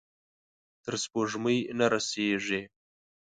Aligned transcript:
تر 0.83 0.93
سپوږمۍ 1.03 1.59
نه 1.77 1.85
رسیږې 1.93 2.61